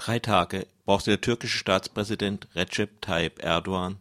Drei 0.00 0.18
Tage 0.18 0.66
brauchte 0.86 1.10
der 1.10 1.20
türkische 1.20 1.58
Staatspräsident 1.58 2.48
Recep 2.54 3.02
Tayyip 3.02 3.44
Erdogan 3.44 3.98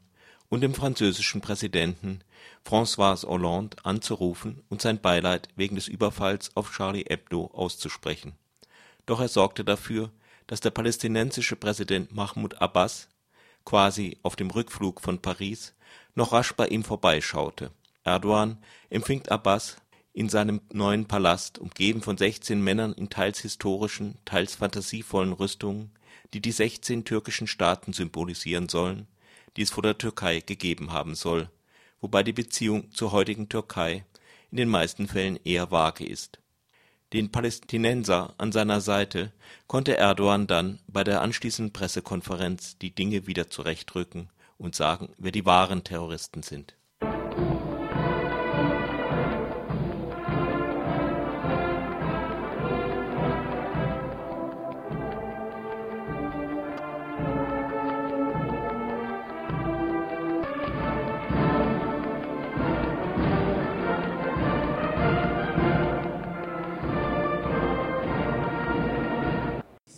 und 0.48 0.62
dem 0.62 0.74
französischen 0.74 1.42
Präsidenten 1.42 2.22
François 2.66 3.28
Hollande 3.28 3.76
anzurufen 3.84 4.64
und 4.70 4.82
sein 4.82 5.02
Beileid 5.02 5.50
wegen 5.58 5.76
des 5.76 5.90
Überfalls 5.90 6.56
auf 6.56 6.72
Charlie 6.72 7.04
Hebdo 7.06 7.52
auszusprechen. 7.54 8.32
Doch 9.08 9.20
er 9.20 9.28
sorgte 9.28 9.66
dafür, 9.66 10.10
dass 10.48 10.62
der 10.62 10.70
palästinensische 10.70 11.58
Präsident 11.58 12.16
Mahmoud 12.16 12.62
Abbas, 12.62 13.10
quasi 13.66 14.20
auf 14.24 14.38
dem 14.38 14.52
Rückflug 14.52 15.02
von 15.02 15.22
Paris, 15.22 15.76
noch 16.16 16.32
rasch 16.32 16.54
bei 16.54 16.70
ihm 16.70 16.86
vorbeischaute. 16.86 17.72
Erdogan 18.06 18.58
empfing 18.90 19.28
Abbas 19.28 19.76
in 20.20 20.28
seinem 20.28 20.60
neuen 20.74 21.06
Palast, 21.06 21.60
umgeben 21.60 22.02
von 22.02 22.18
16 22.18 22.62
Männern 22.62 22.92
in 22.92 23.10
teils 23.10 23.40
historischen, 23.40 24.18
teils 24.26 24.56
fantasievollen 24.56 25.32
Rüstungen, 25.32 25.92
die 26.34 26.42
die 26.42 26.52
16 26.52 27.06
türkischen 27.06 27.48
Staaten 27.48 27.94
symbolisieren 27.94 28.68
sollen, 28.68 29.08
die 29.56 29.62
es 29.62 29.70
vor 29.70 29.82
der 29.82 29.98
Türkei 29.98 30.42
gegeben 30.42 30.92
haben 30.92 31.16
soll, 31.16 31.50
wobei 32.02 32.22
die 32.22 32.34
Beziehung 32.34 32.92
zur 32.92 33.14
heutigen 33.14 33.48
Türkei 33.48 34.04
in 34.52 34.58
den 34.58 34.68
meisten 34.68 35.08
Fällen 35.08 35.40
eher 35.46 35.72
vage 35.72 36.06
ist. 36.06 36.40
Den 37.14 37.32
Palästinenser 37.32 38.34
an 38.38 38.52
seiner 38.52 38.82
Seite 38.82 39.32
konnte 39.68 39.96
Erdogan 39.96 40.48
dann 40.48 40.80
bei 40.90 41.06
der 41.06 41.22
anschließenden 41.22 41.72
Pressekonferenz 41.72 42.78
die 42.78 42.94
Dinge 42.94 43.26
wieder 43.26 43.50
zurechtrücken 43.50 44.28
und 44.58 44.76
sagen, 44.76 45.14
wer 45.18 45.32
die 45.32 45.46
wahren 45.46 45.86
Terroristen 45.86 46.44
sind 46.44 46.76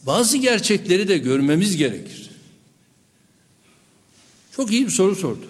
bazı 0.06 0.38
gerçekleri 0.38 1.08
de 1.08 1.18
görmemiz 1.18 1.78
gerekir. 1.78 2.30
Çok 4.56 4.72
iyi 4.72 4.86
bir 4.86 4.92
soru 4.92 5.16
sordu. 5.16 5.46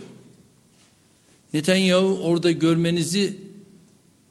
Netanyahu 1.54 2.20
orada 2.24 2.52
görmenizi 2.52 3.38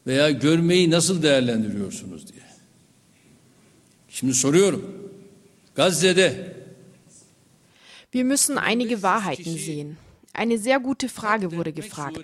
veya 0.07 0.31
görmeyi 0.31 0.91
nasıl 0.91 1.23
değerlendiriyorsunuz 1.23 2.33
diye. 2.33 2.43
Şimdi 4.09 4.35
soruyorum. 4.35 5.11
Gazze'de 5.75 6.57
Wir 8.13 8.25
müssen 8.25 8.57
einige 8.57 8.95
Wahrheiten 8.95 9.57
sehen. 9.57 9.97
Eine 10.35 10.59
sehr 10.59 10.81
gute 10.81 11.09
Frage 11.09 11.51
wurde 11.51 11.73
gefragt. 11.73 12.19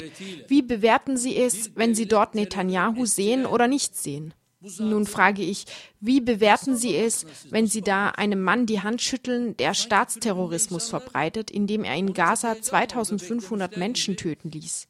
Wie 0.49 0.63
bewerten 0.63 1.17
Sie 1.17 1.37
es, 1.37 1.71
wenn 1.77 1.95
Sie 1.95 2.09
dort 2.09 2.35
Netanyahu 2.35 3.07
sehen 3.07 3.47
oder 3.47 3.69
nicht 3.69 3.97
sehen? 3.97 4.33
Nun 4.79 5.07
frage 5.07 5.43
ich, 5.43 5.65
wie 6.01 6.21
bewerten 6.21 6.77
Sie 6.77 6.97
es, 6.97 7.27
wenn 7.51 7.67
Sie 7.67 7.83
da 7.83 8.11
einem 8.11 8.43
Mann 8.43 8.67
die 8.67 8.81
Hand 8.81 9.03
schütteln, 9.03 9.57
der 9.57 9.75
Staatsterrorismus 9.75 10.89
verbreitet, 10.89 11.51
indem 11.51 11.85
er 11.85 11.95
in 11.95 12.13
Gaza 12.13 12.61
2500 12.61 13.77
Menschen 13.77 14.17
töten 14.17 14.51
ließ? 14.51 14.89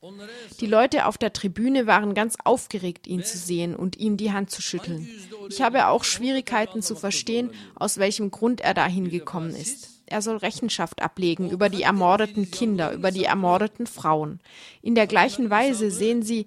Die 0.60 0.66
Leute 0.66 1.06
auf 1.06 1.18
der 1.18 1.33
Tribüne 1.33 1.86
waren 1.86 2.14
ganz 2.14 2.36
aufgeregt, 2.44 3.06
ihn 3.06 3.24
zu 3.24 3.38
sehen 3.38 3.74
und 3.77 3.98
ihm 3.98 4.16
die 4.16 4.33
Hand 4.33 4.50
zu 4.50 4.62
schütteln. 4.62 5.08
Ich 5.50 5.62
habe 5.62 5.88
auch 5.88 6.05
Schwierigkeiten 6.05 6.83
zu 6.83 6.96
verstehen, 6.96 7.50
aus 7.74 7.98
welchem 7.98 8.30
Grund 8.30 8.61
er 8.61 8.74
dahin 8.74 9.11
gekommen 9.11 9.55
ist. 9.55 9.96
Er 10.06 10.22
soll 10.22 10.36
Rechenschaft 10.36 11.02
ablegen 11.02 11.50
über 11.50 11.68
die 11.68 11.83
ermordeten 11.83 12.50
Kinder, 12.50 12.92
über 12.92 13.11
die 13.11 13.24
ermordeten 13.24 13.88
Frauen. 13.88 14.38
In 14.80 14.94
der 14.94 15.08
gleichen 15.08 15.50
Weise 15.50 15.90
sehen 15.90 16.22
Sie, 16.22 16.46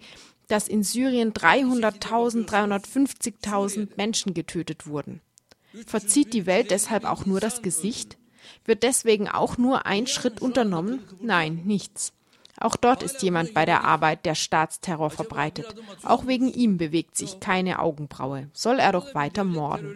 dass 0.49 0.67
in 0.67 0.83
Syrien 0.83 1.32
300.000, 1.32 2.45
350.000 2.45 3.89
Menschen 3.95 4.33
getötet 4.33 4.87
wurden. 4.87 5.21
Verzieht 5.86 6.33
die 6.33 6.45
Welt 6.45 6.71
deshalb 6.71 7.05
auch 7.05 7.26
nur 7.26 7.39
das 7.39 7.61
Gesicht? 7.61 8.17
Wird 8.65 8.83
deswegen 8.83 9.30
auch 9.30 9.58
nur 9.58 9.86
ein 9.86 10.08
Schritt 10.08 10.42
unternommen? 10.42 10.99
Nein, 11.21 11.61
nichts. 11.65 12.11
Auch 12.60 12.76
dort 12.76 13.04
ist 13.04 13.21
jemand 13.23 13.54
bei 13.54 13.65
der 13.65 13.86
Arbeit, 13.86 14.26
der 14.26 14.36
Staatsterror 14.36 15.11
verbreitet. 15.11 15.67
Auch 16.04 16.27
wegen 16.27 16.52
ihm 16.52 16.77
bewegt 16.77 17.16
sich 17.16 17.39
keine 17.39 17.80
Augenbraue. 17.80 18.49
Soll 18.54 18.80
er 18.80 18.92
doch 18.92 19.16
weiter 19.16 19.45
morden. 19.45 19.95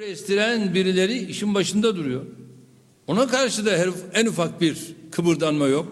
Ona 3.08 3.28
karşı 3.28 3.66
da 3.66 3.85
en 4.14 4.25
ufak 4.25 4.62
bir 4.62 4.96
kıpırdanma 5.12 5.68
yok. 5.68 5.88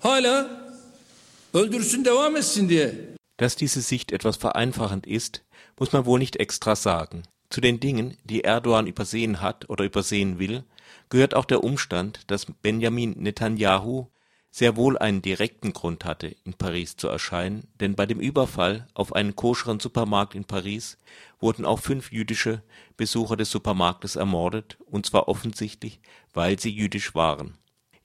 Hala 0.00 0.50
öldürsün 1.54 2.04
devam 2.04 2.36
etsin 2.36 2.68
diye 2.68 3.13
dass 3.36 3.56
diese 3.56 3.80
Sicht 3.80 4.12
etwas 4.12 4.36
vereinfachend 4.36 5.06
ist, 5.06 5.44
muss 5.78 5.92
man 5.92 6.06
wohl 6.06 6.18
nicht 6.18 6.36
extra 6.36 6.76
sagen. 6.76 7.24
Zu 7.50 7.60
den 7.60 7.80
Dingen, 7.80 8.16
die 8.24 8.44
Erdogan 8.44 8.86
übersehen 8.86 9.40
hat 9.40 9.68
oder 9.68 9.84
übersehen 9.84 10.38
will, 10.38 10.64
gehört 11.08 11.34
auch 11.34 11.44
der 11.44 11.62
Umstand, 11.62 12.30
dass 12.30 12.46
Benjamin 12.62 13.12
Netanyahu 13.12 14.06
sehr 14.50 14.76
wohl 14.76 14.96
einen 14.96 15.20
direkten 15.20 15.72
Grund 15.72 16.04
hatte, 16.04 16.28
in 16.44 16.54
Paris 16.54 16.96
zu 16.96 17.08
erscheinen, 17.08 17.66
denn 17.80 17.96
bei 17.96 18.06
dem 18.06 18.20
Überfall 18.20 18.86
auf 18.94 19.12
einen 19.12 19.34
koscheren 19.34 19.80
Supermarkt 19.80 20.36
in 20.36 20.44
Paris 20.44 20.96
wurden 21.40 21.64
auch 21.64 21.80
fünf 21.80 22.12
jüdische 22.12 22.62
Besucher 22.96 23.36
des 23.36 23.50
Supermarktes 23.50 24.14
ermordet, 24.14 24.78
und 24.86 25.06
zwar 25.06 25.26
offensichtlich, 25.26 26.00
weil 26.32 26.60
sie 26.60 26.70
jüdisch 26.70 27.16
waren 27.16 27.58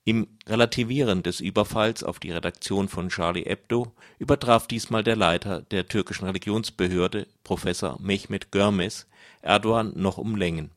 im 0.05 0.27
Relativieren 0.47 1.23
des 1.23 1.39
Überfalls 1.39 2.03
auf 2.03 2.19
die 2.19 2.31
Redaktion 2.31 2.87
von 2.87 3.09
Charlie 3.09 3.43
Hebdo 3.43 3.93
übertraf 4.17 4.67
diesmal 4.67 5.03
der 5.03 5.15
Leiter 5.15 5.61
der 5.61 5.87
türkischen 5.87 6.25
Religionsbehörde, 6.25 7.27
Professor 7.43 7.99
Mehmet 8.01 8.51
Görmes, 8.51 9.07
Erdogan 9.41 9.93
noch 9.95 10.17
um 10.17 10.35
Längen. 10.35 10.71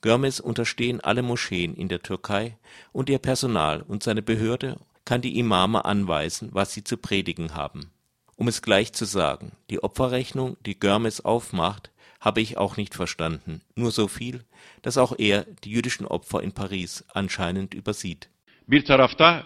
Görmes 0.00 0.40
unterstehen 0.40 1.00
alle 1.00 1.22
Moscheen 1.22 1.74
in 1.74 1.88
der 1.88 2.02
Türkei 2.02 2.56
und 2.92 3.10
ihr 3.10 3.18
Personal 3.18 3.82
und 3.82 4.02
seine 4.02 4.22
Behörde 4.22 4.78
kann 5.04 5.20
die 5.20 5.38
Imame 5.38 5.84
anweisen, 5.84 6.50
was 6.52 6.72
sie 6.72 6.84
zu 6.84 6.96
predigen 6.96 7.54
haben. 7.54 7.90
Um 8.36 8.48
es 8.48 8.62
gleich 8.62 8.92
zu 8.92 9.04
sagen, 9.04 9.52
die 9.68 9.82
Opferrechnung, 9.82 10.56
die 10.64 10.78
Görmes 10.78 11.22
aufmacht, 11.22 11.90
habe 12.20 12.40
ich 12.40 12.56
auch 12.56 12.76
nicht 12.76 12.94
verstanden, 12.94 13.62
nur 13.74 13.90
so 13.90 14.08
viel, 14.08 14.44
dass 14.82 14.96
auch 14.96 15.18
er 15.18 15.44
die 15.64 15.70
jüdischen 15.70 16.06
Opfer 16.06 16.42
in 16.42 16.52
Paris 16.52 17.04
anscheinend 17.12 17.74
übersieht 17.74 18.30
Bir 18.70 18.84
tarafta 18.84 19.42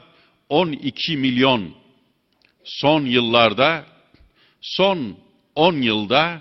12 0.48 1.16
milyon 1.16 1.74
son 2.64 3.06
yıllarda, 3.06 3.86
son 4.60 5.16
10 5.54 5.74
yılda 5.74 6.40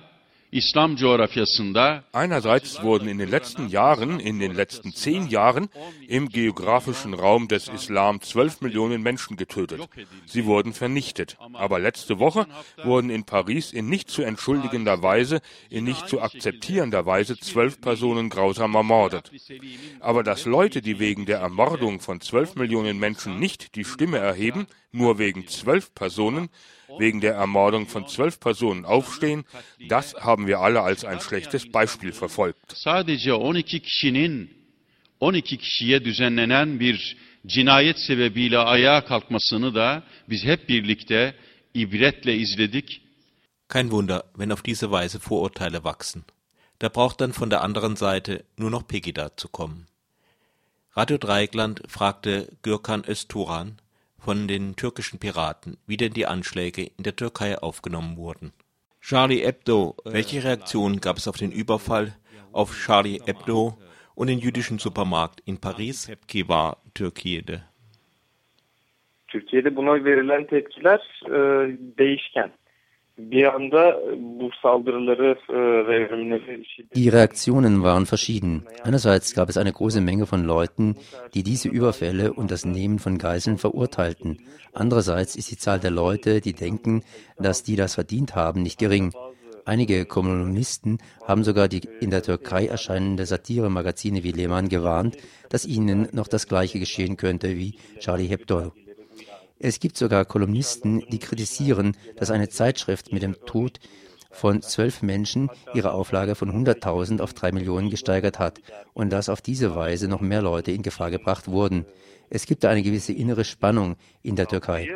Einerseits 2.12 2.84
wurden 2.84 3.08
in 3.08 3.18
den 3.18 3.30
letzten 3.30 3.70
Jahren, 3.70 4.20
in 4.20 4.40
den 4.40 4.54
letzten 4.54 4.94
zehn 4.94 5.28
Jahren 5.28 5.68
im 6.08 6.30
geografischen 6.30 7.16
Raum 7.16 7.48
des 7.48 7.70
Islam 7.70 8.22
zwölf 8.22 8.62
Millionen 8.62 9.02
Menschen 9.02 9.36
getötet. 9.36 9.82
Sie 10.28 10.46
wurden 10.46 10.74
vernichtet. 10.74 11.38
Aber 11.54 11.80
letzte 11.80 12.20
Woche 12.20 12.46
wurden 12.84 13.10
in 13.10 13.24
Paris 13.24 13.74
in 13.74 13.90
nicht 13.90 14.12
zu 14.12 14.22
entschuldigender 14.22 15.02
Weise, 15.02 15.42
in 15.72 15.86
nicht 15.86 16.08
zu 16.08 16.22
akzeptierender 16.22 17.08
Weise 17.08 17.36
zwölf 17.40 17.82
Personen 17.82 18.30
grausam 18.30 18.76
ermordet. 18.76 19.32
Aber 20.02 20.22
dass 20.22 20.46
Leute, 20.46 20.84
die 20.84 21.00
wegen 21.00 21.26
der 21.26 21.40
Ermordung 21.40 22.00
von 22.00 22.22
zwölf 22.22 22.56
Millionen 22.56 23.00
Menschen 23.00 23.40
nicht 23.40 23.76
die 23.76 23.86
Stimme 23.86 24.20
erheben, 24.20 24.68
nur 24.92 25.18
wegen 25.18 25.48
zwölf 25.48 25.96
Personen, 25.96 26.50
wegen 27.00 27.22
der 27.22 27.34
Ermordung 27.34 27.88
von 27.88 28.08
zwölf 28.08 28.40
Personen 28.40 28.86
aufstehen, 28.86 29.46
das 29.90 30.14
haben 30.16 30.48
wir 30.48 30.60
alle 30.60 30.82
als 30.82 31.06
ein 31.06 31.20
schlechtes 31.20 31.72
Beispiel 31.72 32.12
verfolgt. 32.12 32.60
Sadece 32.74 33.32
12 33.32 33.66
kişinin 33.66 34.50
12 35.20 35.58
kişiye 35.58 36.06
düzenlenen 36.06 36.80
bir 36.80 37.18
cinayet 37.46 38.00
sebebiyle 38.00 38.58
ayağa 38.58 39.06
kalkmasını 39.06 39.76
da 39.76 40.04
biz 40.30 40.44
hep 40.44 40.70
birlikte 40.70 41.36
ibretle 41.74 42.36
izledik. 42.36 43.02
Kein 43.70 43.90
Wunder, 43.90 44.24
wenn 44.38 44.52
auf 44.52 44.64
diese 44.64 44.92
Weise 44.92 45.20
Vorurteile 45.20 45.84
wachsen. 45.84 46.24
Da 46.80 46.90
braucht 46.90 47.22
dann 47.22 47.32
von 47.32 47.50
der 47.50 47.62
anderen 47.62 47.96
Seite 47.96 48.44
nur 48.58 48.70
noch 48.70 48.88
Pegida 48.88 49.38
zu 49.38 49.48
kommen. 49.48 49.88
Radio 50.96 51.18
Dreieckland 51.18 51.82
fragte 51.88 52.50
Gürkan 52.62 53.04
Özturan, 53.08 53.80
von 54.24 54.48
den 54.48 54.76
türkischen 54.76 55.20
Piraten, 55.20 55.78
wie 55.86 55.98
denn 55.98 56.14
die 56.14 56.26
Anschläge 56.26 56.84
in 56.98 57.04
der 57.04 57.16
Türkei 57.16 57.58
aufgenommen 57.58 58.16
wurden. 58.18 58.54
Charlie 59.02 59.44
Hebdo, 59.46 59.98
welche 60.06 60.44
Reaktion 60.44 61.02
gab 61.02 61.18
es 61.18 61.28
auf 61.28 61.36
den 61.36 61.52
Überfall 61.52 62.14
auf 62.54 62.74
Charlie 62.74 63.20
Hebdo 63.26 63.78
und 64.16 64.28
den 64.28 64.40
jüdischen 64.40 64.80
Supermarkt 64.80 65.42
in 65.46 65.60
Paris? 65.60 66.06
Tepki 66.06 66.48
var 66.48 66.78
Türkiye'de. 66.94 67.64
Türkiye'de 69.28 69.76
buna 69.76 70.04
verilen 70.04 70.48
tepkiler 70.48 71.02
e, 71.26 71.32
değişken. 71.98 72.52
E, 73.16 73.22
die 76.96 77.10
Reaktionen 77.10 77.84
waren 77.84 78.08
verschieden. 78.08 78.66
Einerseits 78.84 79.36
gab 79.36 79.50
es 79.50 79.58
eine 79.58 79.72
große 79.72 80.02
Menge 80.02 80.26
von 80.26 80.44
Leuten, 80.44 80.96
die 81.36 81.44
diese 81.44 81.70
Überfälle 81.70 82.34
und 82.34 82.50
das 82.50 82.66
Nehmen 82.66 82.98
von 82.98 83.20
Geiseln 83.20 83.60
verurteilten. 83.60 84.40
Andererseits 84.74 85.36
ist 85.36 85.52
die 85.52 85.58
Zahl 85.58 85.80
der 85.80 85.92
Leute, 85.92 86.42
die 86.42 86.54
denken, 86.54 87.04
dass 87.38 87.62
die 87.62 87.76
das 87.76 87.94
verdient 87.94 88.34
haben, 88.34 88.64
nicht 88.64 88.80
gering. 88.80 89.14
Einige 89.66 90.06
Kolumnisten 90.06 90.98
haben 91.24 91.44
sogar 91.44 91.68
die 91.68 91.82
in 92.02 92.10
der 92.10 92.24
Türkei 92.24 92.66
erscheinende 92.66 93.28
Satire-Magazine 93.28 94.24
wie 94.24 94.32
Lehmann 94.32 94.70
gewarnt, 94.70 95.18
dass 95.50 95.66
ihnen 95.66 96.10
noch 96.14 96.28
das 96.28 96.48
Gleiche 96.48 96.80
geschehen 96.80 97.16
könnte 97.16 97.58
wie 97.58 97.78
Charlie 98.00 98.28
Hebdo. 98.28 98.74
Es 99.60 99.80
gibt 99.80 99.98
sogar 99.98 100.26
Kolumnisten, 100.26 101.02
die 101.10 101.20
kritisieren, 101.20 101.96
dass 102.18 102.32
eine 102.32 102.50
Zeitschrift 102.50 103.12
mit 103.12 103.24
dem 103.24 103.36
Tod 103.46 103.80
von 104.32 104.62
zwölf 104.62 105.02
Menschen 105.02 105.50
ihre 105.74 105.92
Auflage 105.92 106.36
von 106.36 106.50
100.000 106.50 107.22
auf 107.22 107.34
drei 107.34 107.52
Millionen 107.52 107.90
gesteigert 107.90 108.40
hat 108.40 108.60
und 108.94 109.12
dass 109.12 109.30
auf 109.30 109.42
diese 109.42 109.76
Weise 109.76 110.10
noch 110.10 110.22
mehr 110.22 110.42
Leute 110.42 110.72
in 110.72 110.82
Gefahr 110.82 111.12
gebracht 111.12 111.48
wurden. 111.48 111.86
Es 112.30 112.46
gibt 112.48 112.66
eine 112.66 112.82
gewisse 112.82 113.14
innere 113.14 113.46
Spannung 113.46 113.96
in 114.24 114.36
der 114.36 114.48
Türkei. 114.48 114.90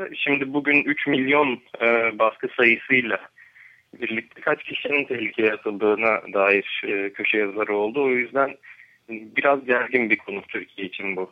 birlikte 4.02 4.42
kaç 4.42 4.64
kişinin 4.64 5.06
tehlikeye 5.06 5.54
atıldığına 5.54 6.22
dair 6.34 6.82
e, 6.88 7.14
köşe 7.14 7.38
yazıları 7.38 7.76
oldu. 7.76 8.04
O 8.04 8.10
yüzden 8.10 8.58
biraz 9.10 9.66
gergin 9.66 10.10
bir 10.10 10.18
konu 10.18 10.42
Türkiye 10.42 10.88
için 10.88 11.16
bu. 11.16 11.32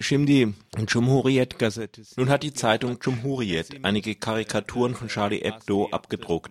Şimdi 0.00 0.48
Cumhuriyet 0.86 1.58
Gazette. 1.58 2.02
Nun 2.18 2.26
hat 2.26 2.42
die 2.42 2.52
Zeitung 2.52 2.98
Cumhuriyet 3.00 3.80
einige 3.82 4.14
Karikaturen 4.14 4.94
von 4.94 5.08
Charlie 5.08 5.40
Hebdo 5.44 5.88
abgedruckt. 5.92 6.50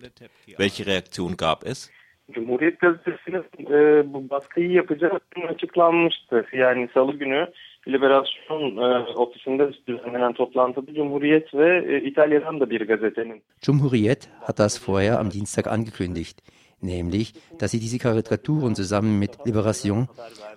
Welche 0.58 0.86
Reaktion 0.86 1.36
gab 1.36 1.64
es? 1.64 1.90
Cumhuriyet 2.32 2.80
Gazetesi'nin 2.80 3.44
e, 3.70 4.12
bu 4.12 4.30
baskıyı 4.30 4.70
yapacağı 4.70 5.20
açıklanmıştı. 5.48 6.46
Yani 6.52 6.88
salı 6.94 7.12
günü 7.12 7.46
Liberasyon 7.88 8.76
e, 8.76 9.14
ofisinde 9.14 9.70
düzenlenen 9.88 10.32
toplantıda 10.32 10.94
Cumhuriyet 10.94 11.54
ve 11.54 11.84
e, 11.88 12.08
İtalya'dan 12.08 12.60
da 12.60 12.70
bir 12.70 12.80
gazetenin. 12.80 13.42
Cumhuriyet 13.62 14.28
hat 14.40 14.58
das 14.58 14.88
vorher 14.88 15.20
am 15.20 15.30
Dienstag 15.30 15.66
angekündigt, 15.66 16.42
nämlich, 16.82 17.34
dass 17.60 17.70
sie 17.70 17.80
diese 17.80 17.98
Karikaturen 17.98 18.74
zusammen 18.74 19.18
mit 19.18 19.38
Liberation 19.46 20.08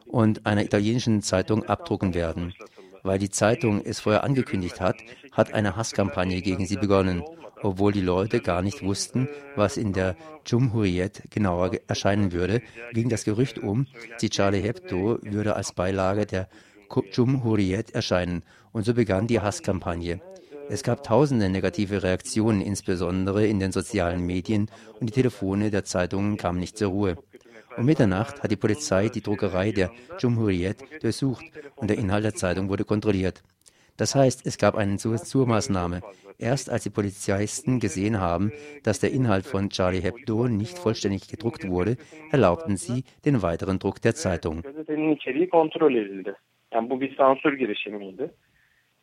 und 0.08 0.46
einer 0.46 0.64
italienischen 0.64 1.22
Zeitung 1.22 1.64
abdrucken 1.70 2.16
werden. 2.16 2.54
Weil 3.10 3.18
die 3.18 3.32
Zeitung 3.32 3.82
es 3.84 4.02
vorher 4.02 4.24
angekündigt 4.24 4.80
hat, 4.80 4.98
hat 5.32 5.56
eine 5.56 5.76
Hasskampagne 5.76 6.44
gegen 6.44 6.68
sie 6.68 6.76
begonnen, 6.76 7.24
obwohl 7.64 7.92
die 7.92 8.02
Leute 8.02 8.40
gar 8.40 8.62
nicht 8.62 8.84
wussten, 8.84 9.28
was 9.56 9.78
in 9.78 9.94
der 9.94 10.16
Cumhuriyet 10.48 11.24
genauer 11.32 11.72
erscheinen 11.88 12.34
würde, 12.34 12.62
ging 12.94 13.10
das 13.10 13.24
Gerücht 13.24 13.58
um, 13.58 13.88
die 14.22 14.30
Charlie 14.30 14.62
Hebdo 14.62 15.18
würde 15.24 15.56
als 15.56 15.74
Beilage 15.74 16.28
der 16.28 16.50
Cumhuriyet 16.88 17.96
erscheinen 17.96 18.44
und 18.74 18.86
so 18.86 18.94
begann 18.94 19.26
die 19.26 19.40
Hasskampagne. 19.40 20.22
Es 20.70 20.84
gab 20.84 21.04
tausende 21.04 21.50
negative 21.50 22.04
Reaktionen, 22.04 22.62
insbesondere 22.62 23.48
in 23.48 23.60
den 23.60 23.72
sozialen 23.72 24.24
Medien, 24.24 24.70
und 25.00 25.10
die 25.10 25.14
Telefone 25.14 25.72
der 25.72 25.84
Zeitungen 25.84 26.38
kamen 26.38 26.60
nicht 26.60 26.78
zur 26.78 26.90
Ruhe. 26.90 27.18
Um 27.80 27.86
Mitternacht 27.86 28.44
hat 28.44 28.52
die 28.52 28.58
Polizei 28.58 29.08
die 29.08 29.22
Druckerei 29.22 29.72
der 29.72 29.90
Cumhuriyet 30.20 31.02
durchsucht 31.02 31.46
und 31.78 31.90
der 31.90 31.98
Inhalt 31.98 32.26
der 32.26 32.36
Zeitung 32.36 32.68
wurde 32.68 32.84
kontrolliert. 32.84 33.42
Das 33.96 34.16
heißt, 34.16 34.46
es 34.46 34.58
gab 34.58 34.76
eine 34.76 34.98
Zensurmaßnahme. 34.98 36.02
Erst 36.38 36.70
als 36.70 36.84
die 36.84 36.90
Polizisten 36.90 37.80
gesehen 37.80 38.20
haben, 38.20 38.52
dass 38.84 39.00
der 39.00 39.12
Inhalt 39.14 39.46
von 39.46 39.70
Charlie 39.70 40.02
Hebdo 40.02 40.50
nicht 40.50 40.78
vollständig 40.78 41.30
gedruckt 41.30 41.70
wurde, 41.70 41.96
erlaubten 42.32 42.76
sie 42.76 43.06
den 43.24 43.42
weiteren 43.42 43.80
Druck 43.80 44.02
der 44.02 44.14
Zeitung. 44.14 44.62
Yani 46.72 46.90
bu 46.90 47.02
bir 47.02 47.16
sansür 47.16 47.54
girişimiydi. 47.54 48.30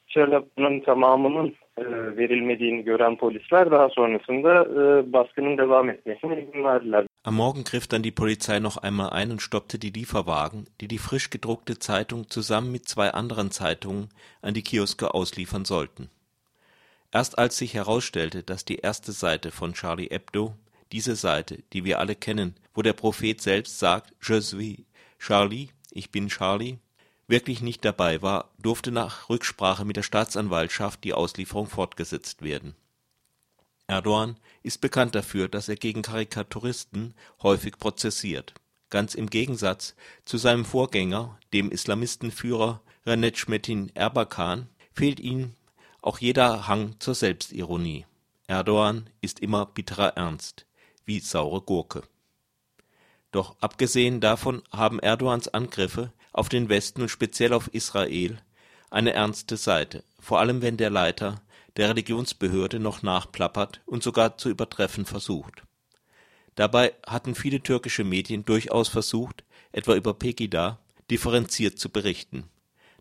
Şarlap'ın 0.06 0.80
tamamının 0.80 1.54
e, 1.78 1.84
verilmediğini 2.16 2.84
gören 2.84 3.16
polisler 3.16 3.70
daha 3.70 3.88
sonrasında 3.88 4.62
e, 4.64 5.12
baskının 5.12 5.58
devam 5.58 5.90
etmesine 5.90 6.42
izin 6.42 6.64
verdiler. 6.64 7.06
Am 7.26 7.34
Morgen 7.34 7.64
griff 7.64 7.88
dann 7.88 8.04
die 8.04 8.12
Polizei 8.12 8.60
noch 8.60 8.76
einmal 8.76 9.10
ein 9.10 9.32
und 9.32 9.42
stoppte 9.42 9.80
die 9.80 9.90
Lieferwagen, 9.90 10.68
die 10.80 10.86
die 10.86 10.98
frisch 10.98 11.28
gedruckte 11.28 11.76
Zeitung 11.80 12.30
zusammen 12.30 12.70
mit 12.70 12.88
zwei 12.88 13.14
anderen 13.14 13.50
Zeitungen 13.50 14.10
an 14.42 14.54
die 14.54 14.62
Kioske 14.62 15.12
ausliefern 15.12 15.64
sollten. 15.64 16.08
Erst 17.10 17.36
als 17.36 17.58
sich 17.58 17.74
herausstellte, 17.74 18.44
dass 18.44 18.64
die 18.64 18.76
erste 18.76 19.10
Seite 19.10 19.50
von 19.50 19.74
Charlie 19.74 20.08
Hebdo, 20.08 20.54
diese 20.92 21.16
Seite, 21.16 21.64
die 21.72 21.84
wir 21.84 21.98
alle 21.98 22.14
kennen, 22.14 22.54
wo 22.74 22.82
der 22.82 22.92
Prophet 22.92 23.40
selbst 23.40 23.80
sagt, 23.80 24.14
Je 24.24 24.40
suis 24.40 24.84
Charlie, 25.18 25.70
ich 25.90 26.12
bin 26.12 26.28
Charlie, 26.28 26.78
wirklich 27.26 27.60
nicht 27.60 27.84
dabei 27.84 28.22
war, 28.22 28.52
durfte 28.56 28.92
nach 28.92 29.28
Rücksprache 29.28 29.84
mit 29.84 29.96
der 29.96 30.04
Staatsanwaltschaft 30.04 31.02
die 31.02 31.12
Auslieferung 31.12 31.66
fortgesetzt 31.66 32.42
werden. 32.42 32.76
Erdogan 33.88 34.36
ist 34.66 34.80
bekannt 34.80 35.14
dafür, 35.14 35.48
dass 35.48 35.68
er 35.68 35.76
gegen 35.76 36.02
Karikaturisten 36.02 37.14
häufig 37.42 37.78
prozessiert. 37.78 38.54
Ganz 38.90 39.14
im 39.14 39.30
Gegensatz 39.30 39.94
zu 40.24 40.38
seinem 40.38 40.64
Vorgänger, 40.64 41.38
dem 41.52 41.70
Islamistenführer 41.70 42.82
Renetschmetin 43.06 43.94
Erbakan, 43.94 44.68
fehlt 44.92 45.20
ihm 45.20 45.54
auch 46.02 46.18
jeder 46.18 46.66
Hang 46.66 46.96
zur 46.98 47.14
Selbstironie. 47.14 48.06
Erdogan 48.48 49.08
ist 49.20 49.40
immer 49.40 49.66
bitterer 49.66 50.16
Ernst, 50.16 50.66
wie 51.04 51.20
saure 51.20 51.60
Gurke. 51.60 52.02
Doch 53.32 53.56
abgesehen 53.60 54.20
davon 54.20 54.62
haben 54.70 54.98
Erdogans 54.98 55.48
Angriffe 55.48 56.12
auf 56.32 56.48
den 56.48 56.68
Westen 56.68 57.02
und 57.02 57.08
speziell 57.08 57.52
auf 57.52 57.68
Israel 57.72 58.38
eine 58.90 59.12
ernste 59.12 59.56
Seite, 59.56 60.04
vor 60.20 60.40
allem 60.40 60.62
wenn 60.62 60.76
der 60.76 60.90
Leiter 60.90 61.42
der 61.76 61.90
Religionsbehörde 61.90 62.78
noch 62.78 63.02
nachplappert 63.02 63.80
und 63.86 64.02
sogar 64.02 64.38
zu 64.38 64.48
übertreffen 64.48 65.04
versucht. 65.04 65.62
Dabei 66.54 66.94
hatten 67.06 67.34
viele 67.34 67.62
türkische 67.62 68.04
Medien 68.04 68.44
durchaus 68.44 68.88
versucht, 68.88 69.44
etwa 69.72 69.94
über 69.94 70.14
Pegida, 70.14 70.78
differenziert 71.10 71.78
zu 71.78 71.90
berichten. 71.90 72.44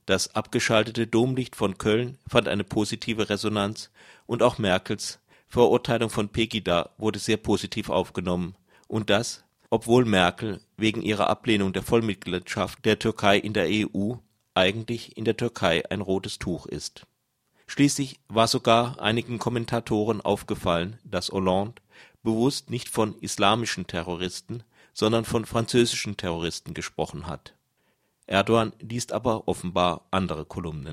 Das 0.06 0.36
abgeschaltete 0.36 1.07
Domlicht 1.07 1.56
von 1.56 1.77
Köln 1.77 2.18
fand 2.27 2.48
eine 2.48 2.63
positive 2.63 3.30
Resonanz 3.30 3.89
und 4.27 4.44
auch 4.44 4.57
Merkels 4.57 5.19
Verurteilung 5.48 6.10
von 6.10 6.30
Pegida 6.30 6.89
wurde 6.98 7.19
sehr 7.19 7.38
positiv 7.38 7.89
aufgenommen 7.89 8.56
und 8.88 9.10
das 9.10 9.45
obwohl 9.69 10.06
Merkel 10.06 10.62
wegen 10.77 11.01
ihrer 11.01 11.30
Ablehnung 11.30 11.74
der 11.74 11.83
Vollmitgliedschaft 11.83 12.86
der 12.86 13.00
Türkei 13.00 13.38
in 13.38 13.54
der 13.54 13.68
EU 13.69 14.13
eigentlich 14.54 15.18
in 15.18 15.25
der 15.25 15.36
Türkei 15.36 15.83
ein 15.89 16.01
rotes 16.01 16.39
Tuch 16.39 16.65
ist. 16.65 17.05
Schließlich 17.67 18.19
war 18.27 18.48
sogar 18.48 19.00
einigen 19.01 19.39
Kommentatoren 19.39 20.22
aufgefallen, 20.22 21.00
dass 21.03 21.31
Hollande 21.31 21.81
bewusst 22.24 22.69
nicht 22.69 22.89
von 22.89 23.17
islamischen 23.19 23.88
Terroristen, 23.88 24.63
sondern 24.93 25.25
von 25.25 25.45
französischen 25.45 26.17
Terroristen 26.17 26.74
gesprochen 26.74 27.27
hat. 27.27 27.53
Erdogan 28.27 28.74
liest 28.79 29.12
aber 29.12 29.48
offenbar 29.48 30.07
andere 30.12 30.45
Kolumnen 30.45 30.88